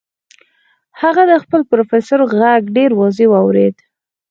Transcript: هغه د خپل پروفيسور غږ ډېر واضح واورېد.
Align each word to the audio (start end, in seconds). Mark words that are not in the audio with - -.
هغه 1.01 1.23
د 1.31 1.33
خپل 1.43 1.61
پروفيسور 1.71 2.19
غږ 2.39 2.63
ډېر 2.77 2.91
واضح 2.99 3.27
واورېد. 3.29 3.75